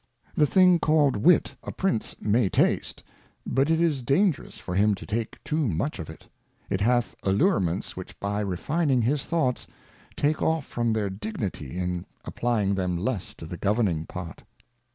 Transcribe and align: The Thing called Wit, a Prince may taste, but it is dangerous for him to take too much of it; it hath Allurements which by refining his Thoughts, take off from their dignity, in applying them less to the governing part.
The 0.33 0.47
Thing 0.47 0.79
called 0.79 1.15
Wit, 1.15 1.53
a 1.61 1.71
Prince 1.71 2.15
may 2.19 2.49
taste, 2.49 3.03
but 3.45 3.69
it 3.69 3.79
is 3.79 4.01
dangerous 4.01 4.57
for 4.57 4.73
him 4.73 4.95
to 4.95 5.05
take 5.05 5.37
too 5.43 5.67
much 5.67 5.99
of 5.99 6.09
it; 6.09 6.25
it 6.71 6.81
hath 6.81 7.15
Allurements 7.21 7.95
which 7.95 8.19
by 8.19 8.39
refining 8.39 9.03
his 9.03 9.25
Thoughts, 9.25 9.67
take 10.15 10.41
off 10.41 10.65
from 10.65 10.91
their 10.91 11.11
dignity, 11.11 11.77
in 11.77 12.07
applying 12.25 12.73
them 12.73 12.97
less 12.97 13.35
to 13.35 13.45
the 13.45 13.57
governing 13.57 14.07
part. 14.07 14.41